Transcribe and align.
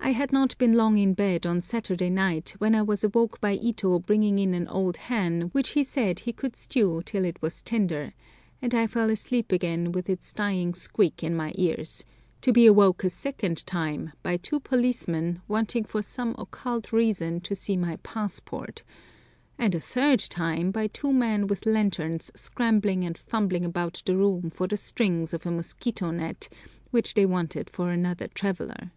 I 0.00 0.10
had 0.10 0.32
not 0.34 0.56
been 0.58 0.72
long 0.74 0.98
in 0.98 1.14
bed 1.14 1.46
on 1.46 1.62
Saturday 1.62 2.10
night 2.10 2.50
when 2.58 2.74
I 2.74 2.82
was 2.82 3.04
awoke 3.04 3.40
by 3.40 3.52
Ito 3.54 4.00
bringing 4.00 4.38
in 4.38 4.52
an 4.52 4.68
old 4.68 4.98
hen 4.98 5.48
which 5.52 5.70
he 5.70 5.82
said 5.82 6.20
he 6.20 6.32
could 6.32 6.54
stew 6.56 7.02
till 7.06 7.24
it 7.24 7.40
was 7.40 7.62
tender, 7.62 8.12
and 8.60 8.74
I 8.74 8.86
fell 8.86 9.08
asleep 9.08 9.50
again 9.50 9.92
with 9.92 10.10
its 10.10 10.34
dying 10.34 10.74
squeak 10.74 11.24
in 11.24 11.34
my 11.34 11.52
ears, 11.54 12.04
to 12.42 12.52
be 12.52 12.66
awoke 12.66 13.02
a 13.02 13.08
second 13.08 13.66
time 13.66 14.12
by 14.22 14.36
two 14.36 14.60
policemen 14.60 15.40
wanting 15.48 15.84
for 15.84 16.02
some 16.02 16.34
occult 16.38 16.92
reason 16.92 17.40
to 17.40 17.54
see 17.56 17.76
my 17.76 17.96
passport, 18.02 18.84
and 19.58 19.74
a 19.74 19.80
third 19.80 20.20
time 20.20 20.70
by 20.70 20.86
two 20.86 21.14
men 21.14 21.46
with 21.46 21.64
lanterns 21.64 22.30
scrambling 22.34 23.04
and 23.04 23.16
fumbling 23.16 23.64
about 23.64 24.02
the 24.04 24.18
room 24.18 24.50
for 24.50 24.68
the 24.68 24.76
strings 24.76 25.32
of 25.32 25.46
a 25.46 25.50
mosquito 25.50 26.10
net, 26.10 26.50
which 26.90 27.14
they 27.14 27.24
wanted 27.24 27.70
for 27.70 27.90
another 27.90 28.28
traveller. 28.28 28.92